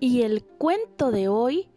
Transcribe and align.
Y 0.00 0.22
el 0.22 0.44
cuento 0.44 1.10
de 1.10 1.26
hoy 1.26 1.68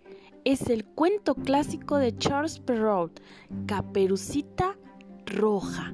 es 0.43 0.69
el 0.69 0.85
cuento 0.85 1.33
clásico 1.33 1.97
de 1.97 2.15
Charles 2.15 2.59
Perrault, 2.59 3.19
Caperucita 3.65 4.77
Roja. 5.25 5.91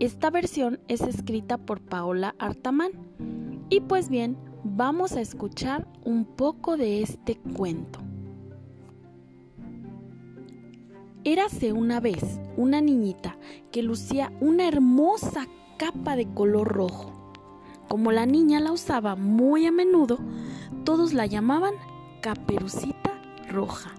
Esta 0.00 0.30
versión 0.30 0.80
es 0.88 1.02
escrita 1.02 1.56
por 1.56 1.80
Paola 1.80 2.34
Artamán. 2.40 2.90
Y 3.70 3.82
pues 3.82 4.08
bien, 4.08 4.36
vamos 4.64 5.12
a 5.12 5.20
escuchar 5.20 5.86
un 6.04 6.24
poco 6.24 6.76
de 6.76 7.02
este 7.02 7.36
cuento. 7.56 8.00
Érase 11.22 11.72
una 11.72 12.00
vez 12.00 12.40
una 12.56 12.80
niñita 12.80 13.38
que 13.70 13.84
lucía 13.84 14.32
una 14.40 14.66
hermosa 14.66 15.46
capa 15.78 16.16
de 16.16 16.26
color 16.34 16.66
rojo. 16.66 17.23
Como 17.88 18.12
la 18.12 18.26
niña 18.26 18.60
la 18.60 18.72
usaba 18.72 19.16
muy 19.16 19.66
a 19.66 19.72
menudo, 19.72 20.18
todos 20.84 21.12
la 21.12 21.26
llamaban 21.26 21.74
Caperucita 22.20 23.20
Roja. 23.48 23.92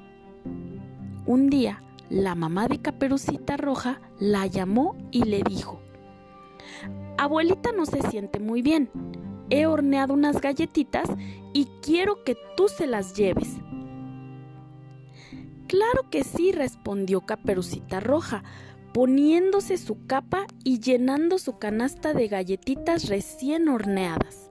Un 1.25 1.49
día, 1.49 1.83
la 2.09 2.35
mamá 2.35 2.67
de 2.67 2.79
Caperucita 2.79 3.57
Roja 3.57 3.99
la 4.19 4.45
llamó 4.45 4.95
y 5.11 5.23
le 5.23 5.41
dijo, 5.43 5.81
Abuelita 7.17 7.71
no 7.71 7.85
se 7.85 8.01
siente 8.09 8.39
muy 8.39 8.61
bien. 8.61 8.89
He 9.49 9.65
horneado 9.65 10.13
unas 10.13 10.41
galletitas 10.41 11.09
y 11.53 11.65
quiero 11.81 12.23
que 12.23 12.35
tú 12.57 12.67
se 12.67 12.87
las 12.87 13.15
lleves. 13.15 13.57
Claro 15.67 16.09
que 16.09 16.23
sí, 16.23 16.51
respondió 16.51 17.21
Caperucita 17.21 17.99
Roja, 17.99 18.43
poniéndose 18.95 19.77
su 19.77 20.07
capa 20.07 20.47
y 20.63 20.79
llenando 20.79 21.37
su 21.37 21.57
canasta 21.59 22.13
de 22.13 22.29
galletitas 22.29 23.09
recién 23.09 23.67
horneadas. 23.67 24.49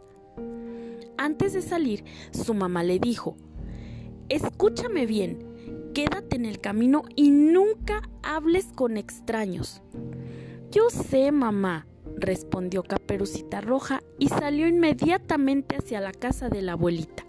Antes 1.16 1.54
de 1.54 1.62
salir, 1.62 2.04
su 2.30 2.52
mamá 2.52 2.82
le 2.82 2.98
dijo, 2.98 3.38
Escúchame 4.28 5.06
bien, 5.06 5.38
quédate 5.94 6.36
en 6.36 6.44
el 6.44 6.60
camino 6.60 7.04
y 7.16 7.30
nunca 7.30 8.02
hables 8.22 8.66
con 8.66 8.98
extraños. 8.98 9.80
Yo 10.70 10.90
sé, 10.90 11.32
mamá, 11.32 11.86
respondió 12.18 12.82
Caperucita 12.82 13.62
Roja 13.62 14.02
y 14.18 14.28
salió 14.28 14.68
inmediatamente 14.68 15.76
hacia 15.76 16.02
la 16.02 16.12
casa 16.12 16.50
de 16.50 16.60
la 16.60 16.72
abuelita. 16.72 17.23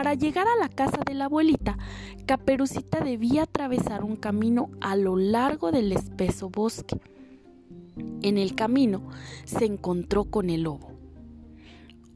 Para 0.00 0.14
llegar 0.14 0.46
a 0.48 0.56
la 0.56 0.70
casa 0.70 1.02
de 1.04 1.12
la 1.12 1.26
abuelita, 1.26 1.76
Caperucita 2.24 3.00
debía 3.04 3.42
atravesar 3.42 4.02
un 4.02 4.16
camino 4.16 4.70
a 4.80 4.96
lo 4.96 5.18
largo 5.18 5.72
del 5.72 5.92
espeso 5.92 6.48
bosque. 6.48 6.98
En 8.22 8.38
el 8.38 8.54
camino 8.54 9.02
se 9.44 9.66
encontró 9.66 10.24
con 10.24 10.48
el 10.48 10.62
lobo. 10.62 10.92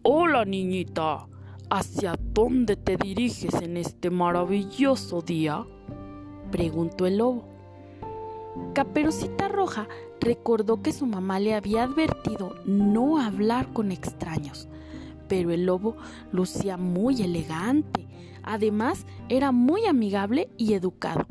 Hola 0.03 0.47
niñita, 0.47 1.27
¿hacia 1.69 2.15
dónde 2.19 2.77
te 2.77 2.97
diriges 2.97 3.53
en 3.61 3.77
este 3.77 4.09
maravilloso 4.09 5.21
día? 5.21 5.67
preguntó 6.51 7.05
el 7.05 7.19
lobo. 7.19 7.45
Caperucita 8.73 9.49
Roja 9.49 9.89
recordó 10.21 10.81
que 10.81 10.95
su 10.95 11.05
mamá 11.05 11.39
le 11.39 11.53
había 11.53 11.83
advertido 11.83 12.55
no 12.65 13.21
hablar 13.21 13.75
con 13.75 13.93
extraños, 13.93 14.69
pero 15.29 15.51
el 15.51 15.67
lobo 15.67 15.97
lucía 16.33 16.77
muy 16.77 17.23
elegante 17.23 18.05
Además, 18.45 19.07
era 19.31 19.53
muy 19.53 19.87
amigable 19.87 20.51
y 20.59 20.75
educado. 20.75 21.27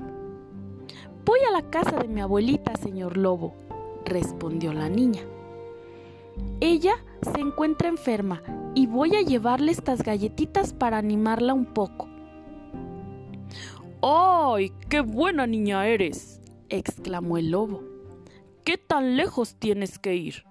Voy 1.26 1.40
a 1.48 1.52
la 1.52 1.70
casa 1.70 2.00
de 2.00 2.08
mi 2.08 2.22
abuelita, 2.22 2.76
señor 2.76 3.18
Lobo, 3.18 3.54
respondió 4.04 4.74
la 4.74 4.90
niña. 4.90 5.22
Ella 6.60 6.96
se 7.22 7.40
encuentra 7.40 7.88
enferma 7.88 8.42
y 8.74 8.88
voy 8.88 9.16
a 9.16 9.22
llevarle 9.22 9.72
estas 9.72 10.02
galletitas 10.02 10.74
para 10.74 10.98
animarla 10.98 11.54
un 11.54 11.66
poco. 11.66 12.10
¡Ay, 14.02 14.74
qué 14.90 15.02
buena 15.02 15.46
niña 15.46 15.88
eres! 15.88 16.42
exclamó 16.70 17.38
el 17.38 17.52
lobo. 17.52 17.84
¿Qué 18.66 18.80
tan 18.80 19.16
lejos 19.18 19.56
tienes 19.60 20.00
que 20.00 20.16
ir? 20.16 20.44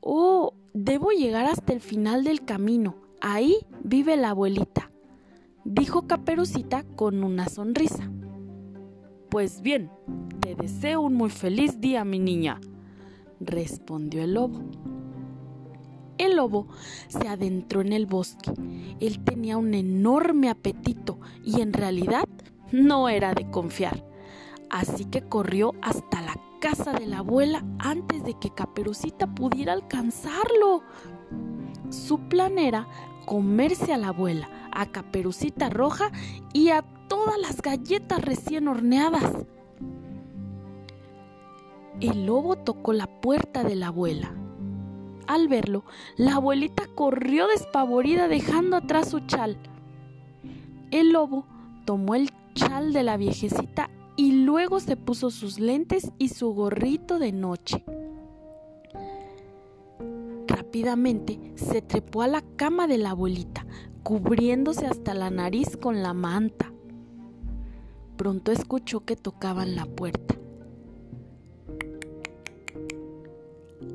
Oh, 0.00 0.54
debo 0.74 1.10
llegar 1.10 1.46
hasta 1.46 1.72
el 1.72 1.80
final 1.80 2.24
del 2.24 2.44
camino. 2.44 2.96
Ahí 3.20 3.56
vive 3.82 4.16
la 4.16 4.30
abuelita 4.30 4.90
dijo 5.66 6.06
Caperucita 6.06 6.84
con 6.94 7.24
una 7.24 7.48
sonrisa. 7.48 8.10
Pues 9.28 9.60
bien, 9.62 9.90
te 10.40 10.54
deseo 10.54 11.00
un 11.00 11.14
muy 11.14 11.28
feliz 11.28 11.80
día, 11.80 12.04
mi 12.04 12.20
niña, 12.20 12.60
respondió 13.40 14.22
el 14.22 14.34
lobo. 14.34 14.62
El 16.18 16.36
lobo 16.36 16.68
se 17.08 17.28
adentró 17.28 17.80
en 17.80 17.92
el 17.92 18.06
bosque. 18.06 18.52
Él 19.00 19.22
tenía 19.24 19.56
un 19.58 19.74
enorme 19.74 20.48
apetito 20.48 21.18
y 21.44 21.60
en 21.60 21.72
realidad 21.72 22.28
no 22.72 23.08
era 23.08 23.34
de 23.34 23.50
confiar. 23.50 24.05
Así 24.70 25.04
que 25.04 25.22
corrió 25.22 25.74
hasta 25.82 26.20
la 26.22 26.36
casa 26.60 26.92
de 26.92 27.06
la 27.06 27.18
abuela 27.18 27.64
antes 27.78 28.24
de 28.24 28.34
que 28.34 28.50
Caperucita 28.50 29.26
pudiera 29.26 29.72
alcanzarlo. 29.72 30.82
Su 31.90 32.18
plan 32.28 32.58
era 32.58 32.88
comerse 33.26 33.92
a 33.92 33.98
la 33.98 34.08
abuela, 34.08 34.48
a 34.72 34.86
Caperucita 34.86 35.70
Roja 35.70 36.10
y 36.52 36.70
a 36.70 36.82
todas 37.08 37.38
las 37.38 37.62
galletas 37.62 38.20
recién 38.22 38.68
horneadas. 38.68 39.46
El 42.00 42.26
lobo 42.26 42.56
tocó 42.56 42.92
la 42.92 43.06
puerta 43.06 43.64
de 43.64 43.76
la 43.76 43.88
abuela. 43.88 44.34
Al 45.26 45.48
verlo, 45.48 45.84
la 46.16 46.36
abuelita 46.36 46.84
corrió 46.94 47.48
despavorida 47.48 48.28
dejando 48.28 48.76
atrás 48.76 49.08
su 49.08 49.20
chal. 49.20 49.56
El 50.90 51.12
lobo 51.12 51.46
tomó 51.84 52.14
el 52.14 52.30
chal 52.54 52.92
de 52.92 53.02
la 53.02 53.16
viejecita 53.16 53.90
y 54.16 54.32
luego 54.44 54.80
se 54.80 54.96
puso 54.96 55.30
sus 55.30 55.60
lentes 55.60 56.10
y 56.18 56.28
su 56.28 56.52
gorrito 56.52 57.18
de 57.18 57.32
noche. 57.32 57.84
Rápidamente 60.46 61.52
se 61.54 61.82
trepó 61.82 62.22
a 62.22 62.28
la 62.28 62.42
cama 62.56 62.86
de 62.86 62.98
la 62.98 63.10
abuelita, 63.10 63.66
cubriéndose 64.02 64.86
hasta 64.86 65.14
la 65.14 65.30
nariz 65.30 65.76
con 65.76 66.02
la 66.02 66.14
manta. 66.14 66.72
Pronto 68.16 68.52
escuchó 68.52 69.04
que 69.04 69.16
tocaban 69.16 69.76
la 69.76 69.84
puerta. 69.84 70.34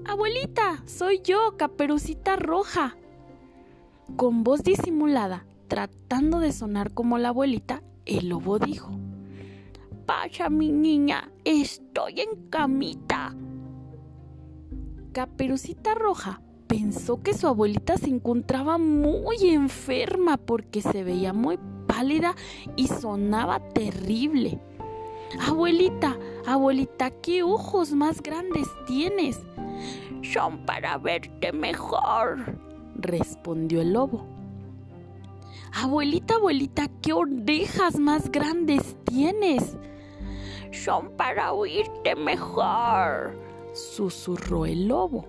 Abuelita, 0.06 0.84
soy 0.86 1.22
yo, 1.24 1.56
Caperucita 1.58 2.36
Roja. 2.36 2.98
Con 4.18 4.44
voz 4.44 4.64
disimulada, 4.64 5.46
tratando 5.68 6.40
de 6.40 6.52
sonar 6.52 6.94
como 6.94 7.18
la 7.18 7.30
abuelita, 7.30 7.82
el 8.06 8.30
lobo 8.30 8.60
dijo, 8.60 8.92
Pasa, 10.06 10.50
mi 10.50 10.72
niña, 10.72 11.32
estoy 11.44 12.22
en 12.22 12.50
camita. 12.50 13.36
Caperucita 15.14 15.94
Roja 15.94 16.42
pensó 16.68 17.22
que 17.22 17.34
su 17.34 17.48
abuelita 17.48 17.98
se 17.98 18.08
encontraba 18.10 18.78
muy 18.78 19.50
enferma 19.50 20.38
porque 20.38 20.82
se 20.82 21.04
veía 21.04 21.34
muy 21.34 21.60
pálida 21.86 22.36
y 22.76 22.88
sonaba 22.88 23.60
terrible. 23.60 24.60
Abuelita, 25.48 26.18
abuelita, 26.46 27.10
¿qué 27.10 27.44
ojos 27.44 27.92
más 27.92 28.22
grandes 28.22 28.68
tienes? 28.88 29.42
Son 30.22 30.66
para 30.66 30.98
verte 30.98 31.52
mejor, 31.52 32.58
respondió 32.96 33.82
el 33.82 33.94
lobo. 33.94 34.26
Abuelita, 35.74 36.36
abuelita, 36.36 36.88
¿qué 37.02 37.14
orejas 37.14 37.98
más 37.98 38.32
grandes 38.32 38.98
tienes? 39.06 39.78
Son 40.72 41.12
para 41.18 41.54
oírte 41.54 42.16
mejor, 42.16 43.38
susurró 43.74 44.66
el 44.66 44.88
lobo. 44.88 45.26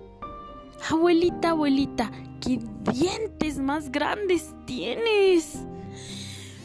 Abuelita, 0.89 1.51
abuelita, 1.51 2.11
¿qué 2.41 2.59
dientes 2.91 3.59
más 3.59 3.91
grandes 3.91 4.53
tienes? 4.65 5.65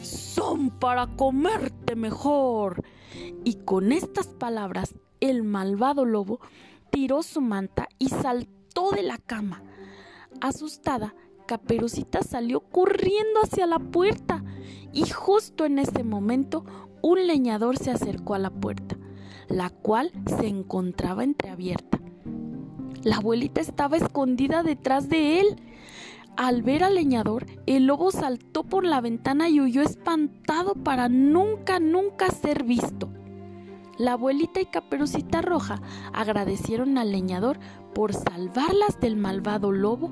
Son 0.01 0.69
para 0.69 1.07
comerte 1.07 1.95
mejor. 1.95 2.83
Y 3.43 3.55
con 3.65 3.91
estas 3.91 4.27
palabras, 4.27 4.95
el 5.19 5.43
malvado 5.43 6.05
lobo 6.05 6.39
tiró 6.89 7.21
su 7.23 7.41
manta 7.41 7.87
y 7.97 8.09
saltó 8.09 8.91
de 8.91 9.03
la 9.03 9.17
cama. 9.17 9.61
Asustada, 10.41 11.15
Caperucita 11.45 12.21
salió 12.21 12.61
corriendo 12.61 13.41
hacia 13.43 13.65
la 13.65 13.79
puerta 13.79 14.43
y 14.93 15.09
justo 15.09 15.65
en 15.65 15.79
ese 15.79 16.03
momento 16.03 16.63
un 17.01 17.27
leñador 17.27 17.77
se 17.77 17.91
acercó 17.91 18.35
a 18.35 18.39
la 18.39 18.49
puerta, 18.49 18.97
la 19.47 19.69
cual 19.69 20.11
se 20.25 20.47
encontraba 20.47 21.23
entreabierta. 21.23 21.99
La 23.03 23.17
abuelita 23.17 23.61
estaba 23.61 23.97
escondida 23.97 24.63
detrás 24.63 25.09
de 25.09 25.39
él. 25.39 25.61
Al 26.35 26.61
ver 26.61 26.83
al 26.83 26.95
leñador, 26.95 27.45
el 27.65 27.85
lobo 27.85 28.11
saltó 28.11 28.63
por 28.63 28.85
la 28.85 29.01
ventana 29.01 29.49
y 29.49 29.61
huyó 29.61 29.81
espantado 29.81 30.75
para 30.75 31.09
nunca, 31.09 31.79
nunca 31.79 32.29
ser 32.29 32.63
visto. 32.63 33.09
La 33.97 34.13
abuelita 34.13 34.61
y 34.61 34.65
Caperucita 34.65 35.41
Roja 35.41 35.81
agradecieron 36.13 36.97
al 36.97 37.11
leñador 37.11 37.59
por 37.93 38.13
salvarlas 38.13 38.99
del 39.01 39.17
malvado 39.17 39.71
lobo 39.71 40.11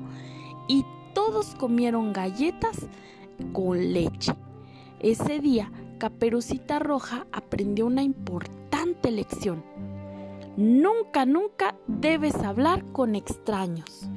y 0.68 0.84
todos 1.14 1.54
comieron 1.54 2.12
galletas 2.12 2.88
con 3.52 3.92
leche. 3.94 4.34
Ese 5.00 5.40
día, 5.40 5.72
Caperucita 5.98 6.78
Roja 6.78 7.26
aprendió 7.32 7.86
una 7.86 8.02
importante 8.02 9.10
lección. 9.10 9.64
Nunca, 10.56 11.26
nunca 11.26 11.76
debes 11.86 12.36
hablar 12.36 12.84
con 12.92 13.14
extraños. 13.14 14.08